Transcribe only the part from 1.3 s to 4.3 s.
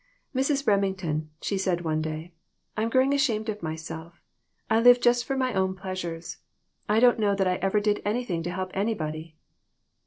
she said one day, "I am growing ashamed of myself.